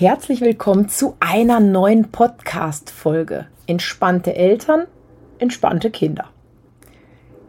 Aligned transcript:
Herzlich 0.00 0.40
willkommen 0.40 0.88
zu 0.88 1.14
einer 1.20 1.60
neuen 1.60 2.10
Podcast-Folge. 2.10 3.48
Entspannte 3.66 4.34
Eltern, 4.34 4.86
entspannte 5.38 5.90
Kinder. 5.90 6.24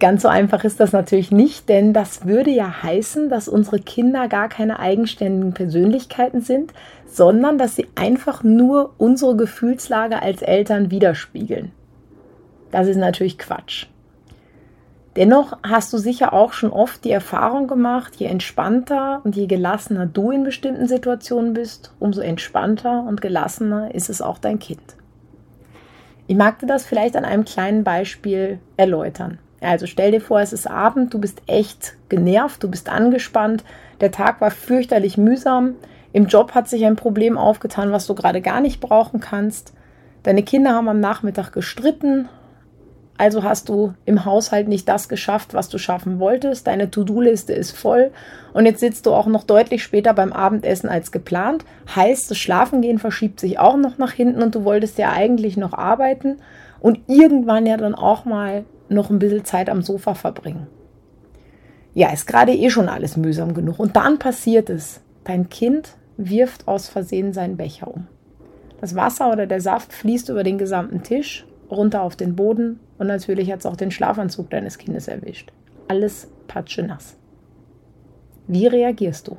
Ganz 0.02 0.24
so 0.24 0.28
einfach 0.28 0.66
ist 0.66 0.82
das 0.82 0.92
natürlich 0.92 1.32
nicht, 1.32 1.70
denn 1.70 1.94
das 1.94 2.26
würde 2.26 2.52
ja 2.52 2.84
heißen, 2.84 3.30
dass 3.30 3.48
unsere 3.48 3.80
Kinder 3.80 4.28
gar 4.28 4.50
keine 4.50 4.80
eigenständigen 4.80 5.54
Persönlichkeiten 5.54 6.42
sind, 6.42 6.74
sondern 7.06 7.58
dass 7.58 7.78
sie 7.78 7.88
einfach 7.96 8.44
nur 8.44 8.96
unsere 8.98 9.38
Gefühlslage 9.38 10.22
als 10.22 10.42
Eltern 10.42 10.92
widerspiegeln. 10.92 11.72
Das 12.70 12.88
ist 12.88 12.98
natürlich 12.98 13.38
Quatsch. 13.38 13.86
Dennoch 15.18 15.58
hast 15.64 15.92
du 15.92 15.98
sicher 15.98 16.32
auch 16.32 16.54
schon 16.54 16.72
oft 16.72 17.04
die 17.04 17.12
Erfahrung 17.12 17.68
gemacht, 17.68 18.16
je 18.16 18.28
entspannter 18.28 19.20
und 19.26 19.36
je 19.36 19.46
gelassener 19.46 20.06
du 20.06 20.32
in 20.32 20.44
bestimmten 20.44 20.88
Situationen 20.88 21.54
bist, 21.54 21.94
umso 22.00 22.22
entspannter 22.22 23.04
und 23.04 23.22
gelassener 23.22 23.94
ist 23.94 24.10
es 24.10 24.22
auch 24.22 24.38
dein 24.38 24.60
Kind. 24.60 24.96
Ich 26.28 26.38
mag 26.38 26.60
dir 26.60 26.66
das 26.66 26.86
vielleicht 26.86 27.18
an 27.18 27.26
einem 27.26 27.44
kleinen 27.44 27.84
Beispiel 27.84 28.60
erläutern. 28.78 29.40
Also 29.60 29.86
stell 29.86 30.12
dir 30.12 30.22
vor, 30.22 30.40
es 30.40 30.54
ist 30.54 30.66
Abend, 30.66 31.14
du 31.14 31.20
bist 31.20 31.42
echt 31.46 31.96
genervt, 32.08 32.64
du 32.64 32.72
bist 32.72 32.88
angespannt, 32.88 33.66
der 34.00 34.12
Tag 34.12 34.40
war 34.40 34.50
fürchterlich 34.50 35.18
mühsam, 35.18 35.76
im 36.14 36.28
Job 36.28 36.56
hat 36.56 36.70
sich 36.70 36.86
ein 36.86 36.96
Problem 36.96 37.38
aufgetan, 37.38 37.92
was 37.92 38.08
du 38.08 38.16
gerade 38.16 38.42
gar 38.42 38.62
nicht 38.62 38.80
brauchen 38.80 39.20
kannst. 39.20 39.74
Deine 40.24 40.44
Kinder 40.44 40.74
haben 40.74 40.90
am 40.90 41.00
Nachmittag 41.00 41.52
gestritten, 41.52 42.30
also 43.22 43.44
hast 43.44 43.70
du 43.70 43.94
im 44.06 44.26
Haushalt 44.26 44.68
nicht 44.68 44.90
das 44.90 45.08
geschafft, 45.08 45.54
was 45.54 45.70
du 45.70 45.78
schaffen 45.78 46.20
wolltest. 46.20 46.66
Deine 46.66 46.90
To-Do-Liste 46.90 47.54
ist 47.54 47.70
voll 47.70 48.10
und 48.52 48.66
jetzt 48.66 48.80
sitzt 48.80 49.06
du 49.06 49.12
auch 49.12 49.28
noch 49.28 49.44
deutlich 49.44 49.84
später 49.84 50.16
beim 50.16 50.34
Abendessen 50.34 50.90
als 50.90 51.12
geplant. 51.12 51.64
Heißt, 51.96 52.32
das 52.32 52.40
Schlafengehen 52.40 52.98
verschiebt 52.98 53.40
sich 53.40 53.60
auch 53.60 53.78
noch 53.78 54.00
nach 54.00 54.12
hinten 54.12 54.42
und 54.42 54.56
du 54.56 54.64
wolltest 54.64 54.98
ja 54.98 55.12
eigentlich 55.12 55.56
noch 55.56 55.74
arbeiten 55.74 56.40
und 56.80 57.02
irgendwann 57.06 57.68
ja 57.68 57.78
dann 57.78 57.94
auch 57.94 58.26
mal 58.26 58.66
noch 58.90 59.12
ein 59.12 59.20
bisschen 59.20 59.46
Zeit 59.46 59.70
am 59.70 59.84
Sofa 59.84 60.16
verbringen. 60.16 60.66
Ja, 61.94 62.12
ist 62.12 62.26
gerade 62.26 62.54
eh 62.54 62.72
schon 62.72 62.90
alles 62.90 63.18
mühsam 63.18 63.54
genug. 63.54 63.78
Und 63.78 63.98
dann 63.98 64.18
passiert 64.18 64.72
es. 64.72 65.00
Dein 65.26 65.48
Kind 65.50 65.90
wirft 66.18 66.68
aus 66.68 66.90
Versehen 66.90 67.34
seinen 67.34 67.56
Becher 67.56 67.88
um. 67.88 68.08
Das 68.80 68.96
Wasser 68.96 69.32
oder 69.32 69.46
der 69.46 69.62
Saft 69.62 69.94
fließt 69.94 70.30
über 70.30 70.42
den 70.42 70.58
gesamten 70.58 71.04
Tisch 71.04 71.46
runter 71.70 72.02
auf 72.02 72.16
den 72.16 72.36
Boden 72.36 72.80
und 73.02 73.08
natürlich 73.08 73.52
hat 73.52 73.62
es 73.62 73.66
auch 73.66 73.76
den 73.76 73.90
Schlafanzug 73.90 74.52
deines 74.52 74.78
Kindes 74.78 75.08
erwischt. 75.08 75.52
Alles 75.88 76.28
patschenass. 76.48 77.18
Wie 78.46 78.68
reagierst 78.68 79.28
du? 79.28 79.38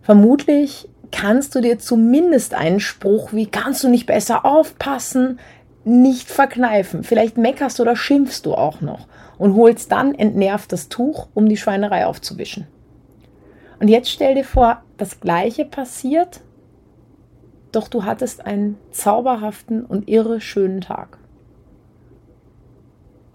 Vermutlich 0.00 0.88
kannst 1.10 1.56
du 1.56 1.60
dir 1.60 1.80
zumindest 1.80 2.54
einen 2.54 2.78
Spruch 2.78 3.32
wie 3.32 3.46
kannst 3.46 3.82
du 3.82 3.88
nicht 3.88 4.06
besser 4.06 4.44
aufpassen, 4.44 5.40
nicht 5.82 6.30
verkneifen. 6.30 7.02
Vielleicht 7.02 7.36
meckerst 7.36 7.80
oder 7.80 7.96
schimpfst 7.96 8.42
du 8.44 8.54
auch 8.54 8.80
noch 8.80 9.08
und 9.36 9.56
holst 9.56 9.90
dann 9.90 10.14
entnervt 10.14 10.70
das 10.70 10.88
Tuch, 10.88 11.26
um 11.34 11.48
die 11.48 11.56
Schweinerei 11.56 12.06
aufzuwischen. 12.06 12.68
Und 13.80 13.88
jetzt 13.88 14.08
stell 14.08 14.36
dir 14.36 14.44
vor, 14.44 14.84
das 14.98 15.18
gleiche 15.18 15.64
passiert 15.64 16.42
doch 17.72 17.88
du 17.88 18.04
hattest 18.04 18.46
einen 18.46 18.78
zauberhaften 18.92 19.84
und 19.84 20.08
irre 20.08 20.40
schönen 20.40 20.82
Tag. 20.82 21.18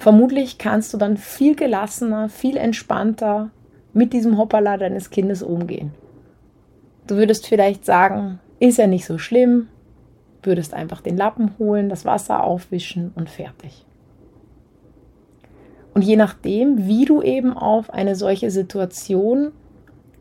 Vermutlich 0.07 0.57
kannst 0.57 0.93
du 0.93 0.97
dann 0.97 1.17
viel 1.17 1.53
gelassener, 1.53 2.29
viel 2.29 2.55
entspannter 2.55 3.49
mit 3.91 4.13
diesem 4.13 4.37
Hoppala 4.37 4.77
deines 4.77 5.09
Kindes 5.09 5.43
umgehen. 5.43 5.91
Du 7.07 7.17
würdest 7.17 7.45
vielleicht 7.45 7.83
sagen, 7.83 8.39
ist 8.59 8.77
ja 8.77 8.87
nicht 8.87 9.05
so 9.05 9.17
schlimm, 9.17 9.67
würdest 10.43 10.73
einfach 10.73 11.01
den 11.01 11.17
Lappen 11.17 11.51
holen, 11.59 11.89
das 11.89 12.05
Wasser 12.05 12.43
aufwischen 12.43 13.11
und 13.15 13.29
fertig. 13.29 13.85
Und 15.93 16.03
je 16.03 16.15
nachdem, 16.15 16.87
wie 16.87 17.03
du 17.03 17.21
eben 17.21 17.51
auf 17.51 17.89
eine 17.89 18.15
solche 18.15 18.49
Situation, 18.49 19.51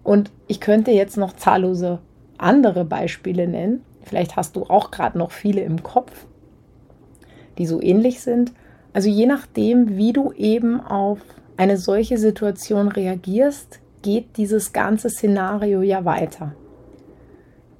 und 0.03 0.33
ich 0.49 0.61
könnte 0.61 0.91
jetzt 0.91 1.17
noch 1.17 1.33
zahllose 1.35 2.01
andere 2.39 2.85
Beispiele 2.85 3.47
nennen, 3.47 3.85
Vielleicht 4.07 4.37
hast 4.37 4.55
du 4.55 4.63
auch 4.63 4.93
gerade 4.93 5.19
noch 5.19 5.33
viele 5.33 5.63
im 5.63 5.83
Kopf, 5.83 6.27
die 7.59 7.67
so 7.67 7.83
ähnlich 7.83 8.21
sind. 8.21 8.53
Also 8.97 9.11
je 9.11 9.27
nachdem, 9.27 9.99
wie 9.99 10.15
du 10.15 10.33
eben 10.33 10.81
auf 10.81 11.19
eine 11.59 11.77
solche 11.77 12.17
Situation 12.17 12.89
reagierst, 12.89 13.81
geht 14.01 14.39
dieses 14.39 14.73
ganze 14.73 15.11
Szenario 15.11 15.83
ja 15.83 16.07
weiter. 16.07 16.55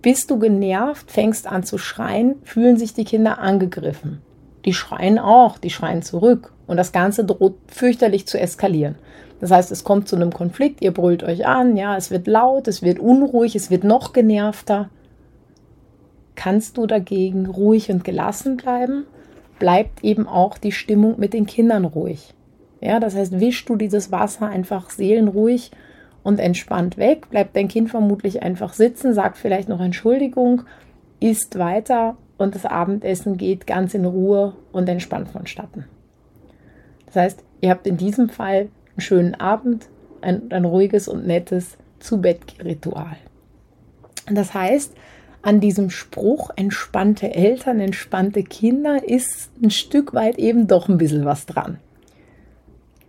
Bist 0.03 0.31
du 0.31 0.39
genervt, 0.39 1.11
fängst 1.11 1.47
an 1.47 1.63
zu 1.63 1.79
schreien, 1.79 2.35
fühlen 2.43 2.77
sich 2.77 2.93
die 2.93 3.07
Kinder 3.07 3.39
angegriffen. 3.39 4.21
Die 4.67 4.75
schreien 4.75 5.19
auch, 5.19 5.57
die 5.57 5.71
schreien 5.71 6.03
zurück 6.03 6.53
und 6.67 6.77
das 6.77 6.93
Ganze 6.93 7.25
droht 7.25 7.57
fürchterlich 7.67 8.27
zu 8.27 8.39
eskalieren. 8.39 8.97
Das 9.41 9.51
heißt, 9.51 9.73
es 9.73 9.85
kommt 9.85 10.09
zu 10.09 10.17
einem 10.17 10.35
Konflikt, 10.35 10.83
ihr 10.83 10.93
brüllt 10.93 11.25
euch 11.25 11.47
an, 11.47 11.79
ja, 11.79 11.97
es 11.97 12.11
wird 12.11 12.27
laut, 12.27 12.69
es 12.69 12.83
wird 12.83 12.99
unruhig, 12.99 13.57
es 13.57 13.71
wird 13.71 13.85
noch 13.85 14.13
genervter. 14.13 14.91
Kannst 16.35 16.77
du 16.77 16.87
dagegen 16.87 17.47
ruhig 17.47 17.91
und 17.91 18.05
gelassen 18.05 18.59
bleiben, 18.59 19.07
bleibt 19.59 20.05
eben 20.05 20.27
auch 20.27 20.59
die 20.59 20.73
Stimmung 20.73 21.19
mit 21.19 21.33
den 21.33 21.47
Kindern 21.47 21.85
ruhig. 21.85 22.35
Ja, 22.81 23.01
das 23.01 23.17
heißt, 23.17 23.41
wischst 23.41 23.69
du 23.69 23.77
dieses 23.77 24.13
Wasser 24.13 24.49
einfach 24.49 24.91
seelenruhig 24.91 25.71
und 26.23 26.39
entspannt 26.39 26.99
weg, 26.99 27.31
bleibt 27.31 27.57
dein 27.57 27.69
Kind 27.69 27.91
vermutlich 27.91 28.43
einfach 28.43 28.73
sitzen, 28.73 29.15
sagt 29.15 29.39
vielleicht 29.39 29.69
noch 29.69 29.81
Entschuldigung, 29.81 30.63
isst 31.21 31.59
weiter 31.59 32.17
und 32.37 32.55
das 32.55 32.67
Abendessen 32.67 33.37
geht 33.37 33.67
ganz 33.67 33.95
in 33.95 34.05
Ruhe 34.05 34.55
und 34.73 34.89
entspannt 34.89 35.29
vonstatten. 35.29 35.85
Das 37.07 37.17
heißt, 37.17 37.45
ihr 37.61 37.71
habt 37.71 37.87
in 37.87 37.97
diesem 37.97 38.29
Fall 38.29 38.69
einen 38.91 39.01
schönen 39.01 39.35
Abend, 39.35 39.89
ein, 40.21 40.51
ein 40.51 40.65
ruhiges 40.65 41.09
und 41.09 41.27
nettes 41.27 41.79
Zu-Bett-Ritual. 42.01 43.17
Das 44.31 44.53
heißt, 44.53 44.95
an 45.43 45.61
diesem 45.61 45.91
Spruch 45.91 46.51
entspannte 46.57 47.35
Eltern, 47.35 47.81
entspannte 47.81 48.43
Kinder 48.43 49.09
ist 49.09 49.51
ein 49.63 49.71
Stück 49.71 50.15
weit 50.15 50.39
eben 50.39 50.67
doch 50.67 50.89
ein 50.89 50.99
bisschen 50.99 51.25
was 51.25 51.47
dran. 51.47 51.79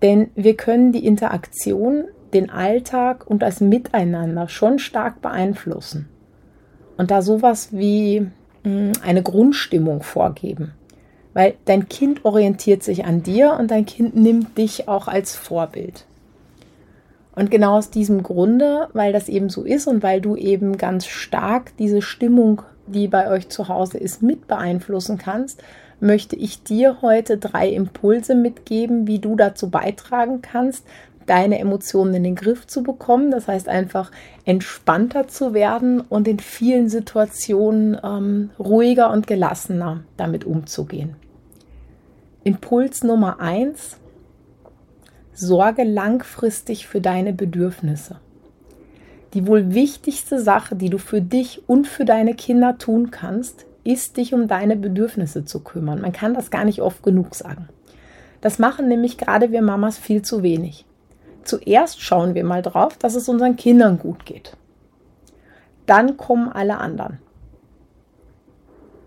Denn 0.02 0.30
wir 0.36 0.56
können 0.56 0.92
die 0.92 1.06
Interaktion, 1.06 2.06
den 2.34 2.50
Alltag 2.50 3.26
und 3.28 3.42
das 3.42 3.62
Miteinander 3.62 4.48
schon 4.50 4.80
stark 4.80 5.22
beeinflussen. 5.22 6.08
Und 6.98 7.12
da 7.12 7.22
sowas 7.22 7.70
wie 7.72 8.28
hm, 8.64 8.92
eine 9.02 9.24
Grundstimmung 9.24 10.04
vorgeben. 10.04 10.74
Weil 11.34 11.56
dein 11.66 11.88
Kind 11.88 12.26
orientiert 12.26 12.84
sich 12.84 13.06
an 13.06 13.24
dir 13.24 13.56
und 13.60 13.72
dein 13.72 13.86
Kind 13.86 14.16
nimmt 14.16 14.58
dich 14.58 14.88
auch 14.88 15.08
als 15.08 15.36
Vorbild. 15.36 16.06
Und 17.38 17.52
genau 17.52 17.78
aus 17.78 17.92
diesem 17.92 18.24
Grunde, 18.24 18.90
weil 18.94 19.14
das 19.14 19.30
eben 19.30 19.50
so 19.50 19.62
ist 19.62 19.86
und 19.86 20.02
weil 20.02 20.22
du 20.22 20.36
eben 20.36 20.76
ganz 20.80 21.06
stark 21.06 21.72
diese 21.78 22.02
Stimmung, 22.02 22.64
die 22.88 23.08
bei 23.08 23.30
euch 23.30 23.48
zu 23.48 23.68
Hause 23.68 24.00
ist, 24.00 24.24
mit 24.24 24.48
beeinflussen 24.48 25.20
kannst, 25.20 25.62
möchte 26.00 26.36
ich 26.36 26.64
dir 26.64 26.98
heute 27.04 27.38
drei 27.38 27.70
Impulse 27.70 28.34
mitgeben, 28.34 29.06
wie 29.06 29.20
du 29.20 29.36
dazu 29.36 29.70
beitragen 29.70 30.42
kannst, 30.42 30.84
deine 31.28 31.60
Emotionen 31.60 32.16
in 32.16 32.24
den 32.24 32.36
Griff 32.36 32.66
zu 32.66 32.82
bekommen. 32.82 33.30
Das 33.30 33.48
heißt 33.48 33.70
einfach 33.70 34.10
entspannter 34.44 35.28
zu 35.28 35.54
werden 35.54 36.02
und 36.02 36.28
in 36.28 36.40
vielen 36.40 36.90
Situationen 36.90 38.00
ähm, 38.04 38.50
ruhiger 38.58 39.12
und 39.12 39.28
gelassener 39.28 40.00
damit 40.18 40.44
umzugehen. 40.44 41.16
Impuls 42.44 43.04
Nummer 43.04 43.40
eins 43.40 43.98
Sorge 45.40 45.84
langfristig 45.84 46.88
für 46.88 47.00
deine 47.00 47.32
Bedürfnisse. 47.32 48.16
Die 49.36 49.46
wohl 49.46 49.76
wichtigste 49.76 50.40
Sache, 50.40 50.76
die 50.76 50.90
du 50.90 50.98
für 50.98 51.22
dich 51.22 51.62
und 51.70 51.88
für 51.88 52.06
deine 52.06 52.34
Kinder 52.34 52.80
tun 52.80 53.12
kannst, 53.12 53.68
ist, 53.84 54.18
dich 54.18 54.34
um 54.34 54.48
deine 54.48 54.76
Bedürfnisse 54.76 55.46
zu 55.46 55.60
kümmern. 55.60 56.02
Man 56.02 56.12
kann 56.12 56.34
das 56.34 56.50
gar 56.50 56.66
nicht 56.66 56.82
oft 56.82 57.04
genug 57.04 57.36
sagen. 57.36 57.70
Das 58.42 58.58
machen 58.58 58.88
nämlich 58.88 59.20
gerade 59.20 59.52
wir 59.52 59.62
Mamas 59.62 60.00
viel 60.00 60.24
zu 60.24 60.42
wenig. 60.42 60.86
Zuerst 61.44 62.02
schauen 62.02 62.34
wir 62.34 62.44
mal 62.44 62.64
drauf, 62.64 62.98
dass 62.98 63.14
es 63.14 63.30
unseren 63.30 63.56
Kindern 63.58 64.00
gut 64.00 64.26
geht. 64.26 64.58
Dann 65.86 66.18
kommen 66.18 66.50
alle 66.50 66.80
anderen. 66.80 67.20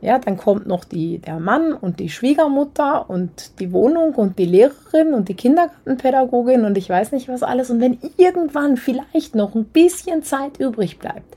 Ja, 0.02 0.18
dann 0.18 0.38
kommt 0.38 0.66
noch 0.66 0.84
die, 0.84 1.18
der 1.18 1.38
Mann 1.40 1.74
und 1.74 2.00
die 2.00 2.08
Schwiegermutter 2.08 3.10
und 3.10 3.60
die 3.60 3.70
Wohnung 3.72 4.14
und 4.14 4.38
die 4.38 4.46
Lehrerin 4.46 5.12
und 5.12 5.28
die 5.28 5.34
Kindergartenpädagogin 5.34 6.64
und 6.64 6.78
ich 6.78 6.88
weiß 6.88 7.12
nicht 7.12 7.28
was 7.28 7.42
alles. 7.42 7.68
Und 7.70 7.80
wenn 7.80 7.98
irgendwann 8.16 8.78
vielleicht 8.78 9.34
noch 9.34 9.54
ein 9.54 9.66
bisschen 9.66 10.22
Zeit 10.22 10.58
übrig 10.58 10.98
bleibt, 10.98 11.36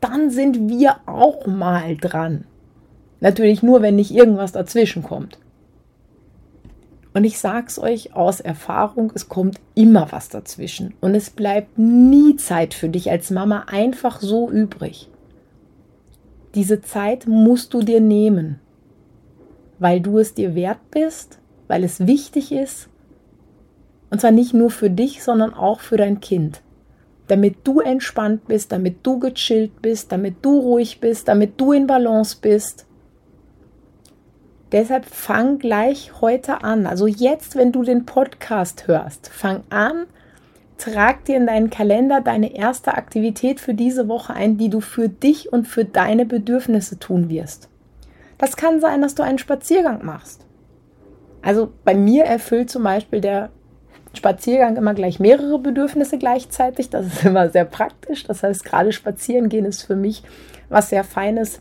dann 0.00 0.30
sind 0.30 0.68
wir 0.70 0.96
auch 1.04 1.46
mal 1.46 1.96
dran. 1.96 2.44
Natürlich 3.20 3.62
nur, 3.62 3.82
wenn 3.82 3.96
nicht 3.96 4.12
irgendwas 4.12 4.52
dazwischen 4.52 5.02
kommt. 5.02 5.38
Und 7.12 7.24
ich 7.24 7.38
sag's 7.38 7.78
euch 7.78 8.14
aus 8.14 8.40
Erfahrung, 8.40 9.12
es 9.14 9.28
kommt 9.28 9.58
immer 9.74 10.12
was 10.12 10.28
dazwischen 10.28 10.94
und 11.00 11.14
es 11.14 11.30
bleibt 11.30 11.76
nie 11.78 12.36
Zeit 12.36 12.74
für 12.74 12.88
dich 12.88 13.10
als 13.10 13.30
Mama 13.30 13.64
einfach 13.66 14.20
so 14.20 14.48
übrig. 14.50 15.08
Diese 16.58 16.80
Zeit 16.80 17.28
musst 17.28 17.72
du 17.72 17.82
dir 17.82 18.00
nehmen, 18.00 18.58
weil 19.78 20.00
du 20.00 20.18
es 20.18 20.34
dir 20.34 20.56
wert 20.56 20.90
bist, 20.90 21.38
weil 21.68 21.84
es 21.84 22.08
wichtig 22.08 22.50
ist. 22.50 22.88
Und 24.10 24.20
zwar 24.20 24.32
nicht 24.32 24.54
nur 24.54 24.72
für 24.72 24.90
dich, 24.90 25.22
sondern 25.22 25.54
auch 25.54 25.78
für 25.78 25.96
dein 25.96 26.18
Kind. 26.18 26.60
Damit 27.28 27.58
du 27.62 27.78
entspannt 27.78 28.48
bist, 28.48 28.72
damit 28.72 29.06
du 29.06 29.20
gechillt 29.20 29.80
bist, 29.82 30.10
damit 30.10 30.44
du 30.44 30.58
ruhig 30.58 30.98
bist, 30.98 31.28
damit 31.28 31.60
du 31.60 31.70
in 31.70 31.86
Balance 31.86 32.36
bist. 32.42 32.86
Deshalb 34.72 35.04
fang 35.04 35.60
gleich 35.60 36.20
heute 36.20 36.64
an. 36.64 36.88
Also 36.88 37.06
jetzt, 37.06 37.54
wenn 37.54 37.70
du 37.70 37.84
den 37.84 38.04
Podcast 38.04 38.88
hörst, 38.88 39.28
fang 39.28 39.62
an, 39.70 40.06
trag 40.78 41.24
dir 41.24 41.36
in 41.36 41.46
deinen 41.46 41.70
Kalender 41.70 42.20
deine 42.20 42.56
erste 42.56 42.94
Aktivität 42.94 43.60
für 43.60 43.74
diese 43.74 44.08
Woche 44.08 44.32
ein, 44.32 44.56
die 44.56 44.70
du 44.70 44.80
für 44.80 45.08
dich 45.08 45.52
und 45.52 45.66
für 45.66 45.84
deine 45.84 46.24
Bedürfnisse 46.24 46.98
tun 46.98 47.28
wirst. 47.28 47.68
Das 48.38 48.56
kann 48.56 48.80
sein, 48.80 49.02
dass 49.02 49.14
du 49.14 49.22
einen 49.22 49.38
Spaziergang 49.38 50.04
machst. 50.04 50.46
Also 51.42 51.72
bei 51.84 51.94
mir 51.94 52.24
erfüllt 52.24 52.70
zum 52.70 52.84
Beispiel 52.84 53.20
der 53.20 53.50
Spaziergang 54.14 54.76
immer 54.76 54.94
gleich 54.94 55.20
mehrere 55.20 55.58
Bedürfnisse 55.58 56.18
gleichzeitig. 56.18 56.90
Das 56.90 57.06
ist 57.06 57.24
immer 57.24 57.50
sehr 57.50 57.64
praktisch. 57.64 58.24
Das 58.24 58.42
heißt, 58.42 58.64
gerade 58.64 58.92
spazieren 58.92 59.48
gehen 59.48 59.64
ist 59.64 59.82
für 59.82 59.96
mich 59.96 60.22
was 60.68 60.90
sehr 60.90 61.04
Feines, 61.04 61.60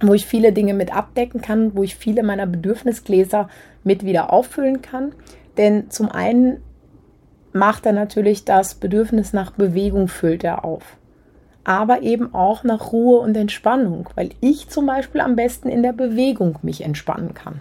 wo 0.00 0.14
ich 0.14 0.26
viele 0.26 0.52
Dinge 0.52 0.74
mit 0.74 0.94
abdecken 0.94 1.40
kann, 1.40 1.76
wo 1.76 1.82
ich 1.82 1.96
viele 1.96 2.22
meiner 2.22 2.46
Bedürfnisgläser 2.46 3.48
mit 3.84 4.04
wieder 4.04 4.32
auffüllen 4.32 4.82
kann. 4.82 5.12
Denn 5.56 5.90
zum 5.90 6.10
einen 6.10 6.62
macht 7.56 7.86
er 7.86 7.92
natürlich 7.92 8.44
das 8.44 8.74
Bedürfnis 8.74 9.32
nach 9.32 9.50
Bewegung, 9.50 10.08
füllt 10.08 10.44
er 10.44 10.64
auf. 10.64 10.96
Aber 11.64 12.02
eben 12.02 12.34
auch 12.34 12.62
nach 12.62 12.92
Ruhe 12.92 13.18
und 13.18 13.36
Entspannung, 13.36 14.08
weil 14.14 14.30
ich 14.40 14.68
zum 14.68 14.86
Beispiel 14.86 15.20
am 15.20 15.34
besten 15.36 15.68
in 15.68 15.82
der 15.82 15.92
Bewegung 15.92 16.58
mich 16.62 16.82
entspannen 16.82 17.34
kann. 17.34 17.60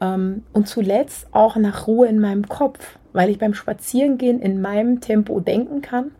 Ähm, 0.00 0.44
und 0.52 0.66
zuletzt 0.68 1.26
auch 1.32 1.56
nach 1.56 1.86
Ruhe 1.86 2.08
in 2.08 2.20
meinem 2.20 2.48
Kopf, 2.48 2.98
weil 3.12 3.28
ich 3.28 3.38
beim 3.38 3.54
Spazierengehen 3.54 4.40
in 4.40 4.60
meinem 4.62 5.00
Tempo 5.00 5.40
denken 5.40 5.82
kann, 5.82 6.12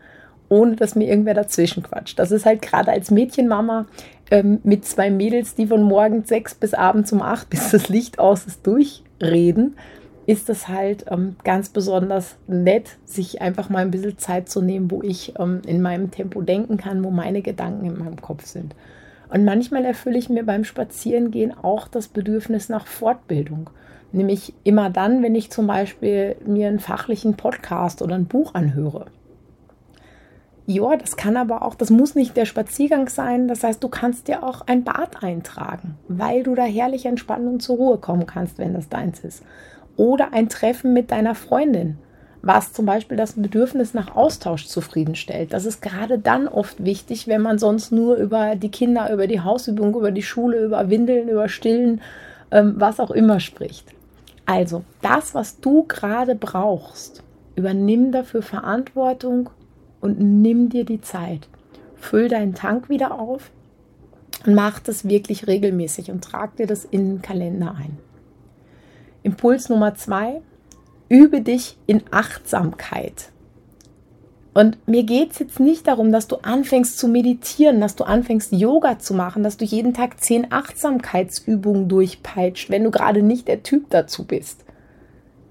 ohne 0.47 0.75
dass 0.75 0.95
mir 0.95 1.07
irgendwer 1.07 1.33
dazwischen 1.33 1.83
quatscht. 1.83 2.19
Das 2.19 2.31
ist 2.31 2.45
halt 2.45 2.61
gerade 2.61 2.91
als 2.91 3.09
Mädchenmama 3.09 3.87
ähm, 4.29 4.59
mit 4.63 4.85
zwei 4.85 5.09
Mädels, 5.09 5.55
die 5.55 5.67
von 5.67 5.83
morgens 5.83 6.29
sechs 6.29 6.53
bis 6.53 6.73
abends 6.73 7.11
um 7.11 7.21
acht, 7.21 7.49
bis 7.51 7.71
das 7.71 7.89
Licht 7.89 8.19
aus 8.19 8.45
ist, 8.45 8.65
durchreden 8.65 9.75
ist 10.25 10.49
es 10.49 10.67
halt 10.67 11.05
ähm, 11.09 11.35
ganz 11.43 11.69
besonders 11.69 12.35
nett, 12.47 12.97
sich 13.05 13.41
einfach 13.41 13.69
mal 13.69 13.79
ein 13.79 13.91
bisschen 13.91 14.17
Zeit 14.17 14.49
zu 14.49 14.61
nehmen, 14.61 14.89
wo 14.89 15.01
ich 15.03 15.33
ähm, 15.39 15.61
in 15.67 15.81
meinem 15.81 16.11
Tempo 16.11 16.41
denken 16.41 16.77
kann, 16.77 17.03
wo 17.03 17.11
meine 17.11 17.41
Gedanken 17.41 17.85
in 17.85 17.97
meinem 17.97 18.21
Kopf 18.21 18.45
sind. 18.45 18.75
Und 19.29 19.45
manchmal 19.45 19.85
erfülle 19.85 20.17
ich 20.17 20.29
mir 20.29 20.43
beim 20.43 20.63
Spazierengehen 20.63 21.53
auch 21.55 21.87
das 21.87 22.07
Bedürfnis 22.07 22.69
nach 22.69 22.87
Fortbildung. 22.87 23.69
Nämlich 24.11 24.53
immer 24.63 24.89
dann, 24.89 25.21
wenn 25.23 25.35
ich 25.35 25.51
zum 25.51 25.67
Beispiel 25.67 26.35
mir 26.45 26.69
einen 26.69 26.79
fachlichen 26.79 27.35
Podcast 27.35 28.01
oder 28.01 28.15
ein 28.15 28.27
Buch 28.27 28.53
anhöre. 28.53 29.07
Ja, 30.67 30.95
das 30.95 31.15
kann 31.15 31.37
aber 31.37 31.61
auch, 31.61 31.75
das 31.75 31.91
muss 31.91 32.15
nicht 32.15 32.35
der 32.35 32.45
Spaziergang 32.45 33.09
sein. 33.09 33.47
Das 33.47 33.63
heißt, 33.63 33.83
du 33.83 33.89
kannst 33.89 34.27
dir 34.27 34.43
auch 34.43 34.61
ein 34.65 34.83
Bad 34.83 35.21
eintragen, 35.21 35.95
weil 36.07 36.41
du 36.41 36.55
da 36.55 36.63
herrlich 36.63 37.05
entspannen 37.05 37.47
und 37.47 37.61
zur 37.61 37.75
Ruhe 37.77 37.97
kommen 37.99 38.25
kannst, 38.25 38.57
wenn 38.57 38.73
das 38.73 38.89
deins 38.89 39.19
ist 39.19 39.43
oder 39.97 40.33
ein 40.33 40.49
Treffen 40.49 40.93
mit 40.93 41.11
deiner 41.11 41.35
Freundin, 41.35 41.97
was 42.41 42.73
zum 42.73 42.85
Beispiel 42.85 43.17
das 43.17 43.33
Bedürfnis 43.33 43.93
nach 43.93 44.15
Austausch 44.15 44.67
zufriedenstellt. 44.67 45.53
Das 45.53 45.65
ist 45.65 45.81
gerade 45.81 46.19
dann 46.19 46.47
oft 46.47 46.83
wichtig, 46.83 47.27
wenn 47.27 47.41
man 47.41 47.57
sonst 47.57 47.91
nur 47.91 48.15
über 48.15 48.55
die 48.55 48.69
Kinder, 48.69 49.11
über 49.11 49.27
die 49.27 49.41
Hausübung, 49.41 49.95
über 49.95 50.11
die 50.11 50.23
Schule, 50.23 50.63
über 50.63 50.89
Windeln, 50.89 51.29
über 51.29 51.49
Stillen, 51.49 52.01
ähm, 52.51 52.75
was 52.77 52.99
auch 52.99 53.11
immer 53.11 53.39
spricht. 53.39 53.87
Also, 54.45 54.83
das, 55.01 55.33
was 55.33 55.59
du 55.59 55.83
gerade 55.87 56.35
brauchst, 56.35 57.23
übernimm 57.55 58.11
dafür 58.11 58.43
Verantwortung 58.43 59.49
und 60.01 60.19
nimm 60.19 60.69
dir 60.69 60.85
die 60.85 61.01
Zeit. 61.01 61.47
Füll 61.95 62.29
deinen 62.29 62.53
Tank 62.53 62.89
wieder 62.89 63.19
auf 63.19 63.49
und 64.45 64.53
mach 64.53 64.79
das 64.79 65.07
wirklich 65.07 65.47
regelmäßig 65.47 66.11
und 66.11 66.23
trag 66.23 66.55
dir 66.57 66.67
das 66.67 66.85
in 66.85 67.15
den 67.15 67.21
Kalender 67.23 67.75
ein. 67.75 67.97
Impuls 69.25 69.69
Nummer 69.69 69.95
zwei, 69.95 70.41
übe 71.09 71.41
dich 71.41 71.77
in 71.87 72.03
Achtsamkeit. 72.11 73.31
Und 74.53 74.77
mir 74.87 75.03
geht 75.03 75.31
es 75.31 75.39
jetzt 75.39 75.59
nicht 75.59 75.87
darum, 75.87 76.11
dass 76.11 76.27
du 76.27 76.37
anfängst 76.37 76.97
zu 76.97 77.07
meditieren, 77.09 77.81
dass 77.81 77.95
du 77.95 78.05
anfängst 78.05 78.53
Yoga 78.53 78.99
zu 78.99 79.13
machen, 79.13 79.43
dass 79.43 79.57
du 79.57 79.65
jeden 79.65 79.93
Tag 79.93 80.23
zehn 80.23 80.51
Achtsamkeitsübungen 80.51 81.89
durchpeitscht, 81.89 82.69
wenn 82.69 82.83
du 82.83 82.91
gerade 82.91 83.21
nicht 83.21 83.47
der 83.47 83.63
Typ 83.63 83.89
dazu 83.89 84.25
bist. 84.25 84.63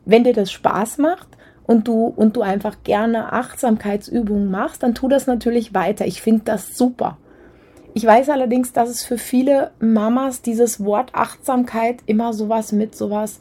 Wenn 0.06 0.24
dir 0.24 0.32
das 0.32 0.52
Spaß 0.52 0.98
macht 0.98 1.28
und 1.66 1.88
du, 1.88 2.06
und 2.06 2.36
du 2.36 2.42
einfach 2.42 2.76
gerne 2.84 3.32
Achtsamkeitsübungen 3.32 4.50
machst, 4.50 4.82
dann 4.82 4.94
tu 4.94 5.08
das 5.08 5.26
natürlich 5.26 5.74
weiter. 5.74 6.06
Ich 6.06 6.22
finde 6.22 6.44
das 6.44 6.78
super. 6.78 7.18
Ich 7.92 8.06
weiß 8.06 8.30
allerdings, 8.30 8.72
dass 8.72 8.88
es 8.88 9.04
für 9.04 9.18
viele 9.18 9.72
Mamas 9.80 10.42
dieses 10.42 10.82
Wort 10.82 11.14
Achtsamkeit 11.14 11.98
immer 12.06 12.32
sowas 12.32 12.72
mit 12.72 12.96
sowas 12.96 13.38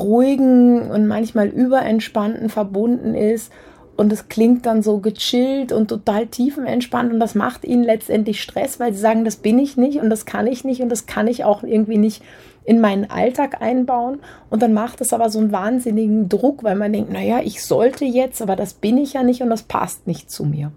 ruhigen 0.00 0.90
und 0.90 1.06
manchmal 1.06 1.48
überentspannten 1.48 2.48
verbunden 2.48 3.14
ist. 3.14 3.52
Und 3.96 4.12
es 4.12 4.28
klingt 4.28 4.66
dann 4.66 4.82
so 4.82 4.98
gechillt 4.98 5.72
und 5.72 5.88
total 5.88 6.26
tiefenentspannt 6.26 7.12
und 7.14 7.20
das 7.20 7.34
macht 7.34 7.64
ihnen 7.64 7.82
letztendlich 7.82 8.42
Stress, 8.42 8.78
weil 8.78 8.92
sie 8.92 9.00
sagen, 9.00 9.24
das 9.24 9.36
bin 9.36 9.58
ich 9.58 9.78
nicht 9.78 10.00
und 10.00 10.10
das 10.10 10.26
kann 10.26 10.46
ich 10.46 10.64
nicht 10.64 10.82
und 10.82 10.90
das 10.90 11.06
kann 11.06 11.26
ich 11.28 11.44
auch 11.44 11.62
irgendwie 11.62 11.96
nicht 11.96 12.22
in 12.66 12.80
meinen 12.80 13.08
Alltag 13.08 13.62
einbauen. 13.62 14.18
Und 14.50 14.60
dann 14.60 14.74
macht 14.74 15.00
es 15.00 15.14
aber 15.14 15.30
so 15.30 15.38
einen 15.38 15.52
wahnsinnigen 15.52 16.28
Druck, 16.28 16.62
weil 16.62 16.74
man 16.74 16.92
denkt, 16.92 17.10
naja, 17.10 17.40
ich 17.42 17.64
sollte 17.64 18.04
jetzt, 18.04 18.42
aber 18.42 18.56
das 18.56 18.74
bin 18.74 18.98
ich 18.98 19.14
ja 19.14 19.22
nicht 19.22 19.40
und 19.40 19.48
das 19.48 19.62
passt 19.62 20.06
nicht 20.06 20.30
zu 20.30 20.44
mir. 20.44 20.72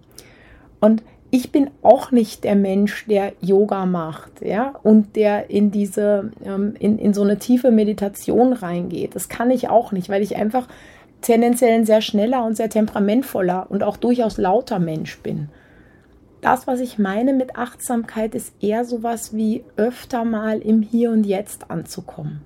Und 0.79 1.03
ich 1.31 1.51
bin 1.51 1.69
auch 1.83 2.11
nicht 2.11 2.43
der 2.43 2.55
Mensch, 2.55 3.05
der 3.05 3.33
Yoga 3.39 3.85
macht, 3.85 4.41
ja, 4.41 4.73
und 4.81 5.15
der 5.15 5.49
in 5.49 5.69
diese, 5.69 6.31
ähm, 6.43 6.73
in, 6.79 6.97
in 6.97 7.13
so 7.13 7.21
eine 7.21 7.37
tiefe 7.37 7.71
Meditation 7.71 8.53
reingeht. 8.53 9.15
Das 9.15 9.29
kann 9.29 9.51
ich 9.51 9.69
auch 9.69 9.91
nicht, 9.91 10.09
weil 10.09 10.23
ich 10.23 10.35
einfach 10.35 10.67
tendenziell 11.21 11.73
ein 11.73 11.85
sehr 11.85 12.01
schneller 12.01 12.45
und 12.45 12.55
sehr 12.55 12.69
temperamentvoller 12.69 13.67
und 13.69 13.83
auch 13.83 13.97
durchaus 13.97 14.37
lauter 14.37 14.79
Mensch 14.79 15.19
bin. 15.19 15.49
Das, 16.41 16.67
was 16.67 16.79
ich 16.79 16.97
meine 16.97 17.33
mit 17.33 17.57
Achtsamkeit, 17.57 18.33
ist 18.33 18.53
eher 18.61 18.85
sowas 18.85 19.35
wie 19.35 19.63
öfter 19.75 20.23
mal 20.23 20.59
im 20.59 20.81
Hier 20.81 21.11
und 21.11 21.25
Jetzt 21.25 21.69
anzukommen. 21.69 22.41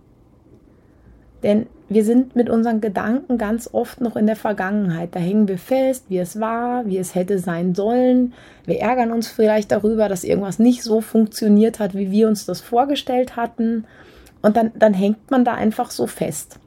Denn 1.44 1.68
wir 1.90 2.06
sind 2.06 2.36
mit 2.36 2.50
unseren 2.50 2.82
Gedanken 2.82 3.38
ganz 3.38 3.70
oft 3.72 4.02
noch 4.02 4.16
in 4.16 4.26
der 4.26 4.38
Vergangenheit. 4.38 5.14
Da 5.14 5.20
hängen 5.20 5.48
wir 5.48 5.58
fest, 5.58 6.06
wie 6.08 6.18
es 6.18 6.40
war, 6.40 6.86
wie 6.86 6.98
es 6.98 7.14
hätte 7.14 7.38
sein 7.38 7.76
sollen. 7.76 8.34
Wir 8.66 8.80
ärgern 8.80 9.12
uns 9.12 9.28
vielleicht 9.28 9.72
darüber, 9.72 10.10
dass 10.10 10.24
irgendwas 10.24 10.58
nicht 10.58 10.84
so 10.84 11.02
funktioniert 11.02 11.80
hat, 11.80 11.94
wie 11.94 12.10
wir 12.10 12.28
uns 12.28 12.46
das 12.46 12.62
vorgestellt 12.62 13.36
hatten. 13.36 13.86
Und 14.42 14.58
dann, 14.58 14.72
dann 14.76 14.94
hängt 14.94 15.30
man 15.30 15.46
da 15.46 15.54
einfach 15.54 15.92
so 15.92 16.08
fest. 16.08 16.60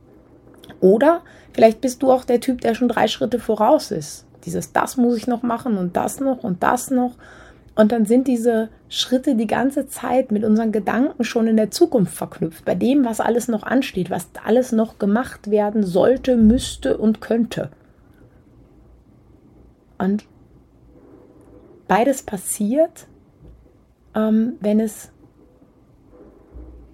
Oder 0.80 1.22
vielleicht 1.52 1.80
bist 1.80 2.02
du 2.02 2.12
auch 2.12 2.24
der 2.24 2.40
Typ, 2.40 2.60
der 2.60 2.74
schon 2.74 2.88
drei 2.88 3.08
Schritte 3.08 3.38
voraus 3.38 3.90
ist. 3.90 4.26
Dieses, 4.44 4.72
das 4.72 4.96
muss 4.96 5.16
ich 5.16 5.26
noch 5.26 5.42
machen 5.42 5.76
und 5.76 5.96
das 5.96 6.20
noch 6.20 6.44
und 6.44 6.62
das 6.62 6.90
noch. 6.90 7.12
Und 7.76 7.92
dann 7.92 8.06
sind 8.06 8.26
diese 8.26 8.70
Schritte 8.88 9.36
die 9.36 9.46
ganze 9.46 9.86
Zeit 9.86 10.32
mit 10.32 10.44
unseren 10.44 10.72
Gedanken 10.72 11.24
schon 11.24 11.46
in 11.46 11.58
der 11.58 11.70
Zukunft 11.70 12.16
verknüpft, 12.16 12.64
bei 12.64 12.74
dem, 12.74 13.04
was 13.04 13.20
alles 13.20 13.48
noch 13.48 13.62
ansteht, 13.62 14.08
was 14.08 14.30
alles 14.42 14.72
noch 14.72 14.98
gemacht 14.98 15.50
werden 15.50 15.84
sollte, 15.84 16.36
müsste 16.38 16.96
und 16.96 17.20
könnte. 17.20 17.70
Und 19.98 20.24
beides 21.86 22.22
passiert, 22.22 23.06
ähm, 24.14 24.54
wenn 24.60 24.80
es, 24.80 25.10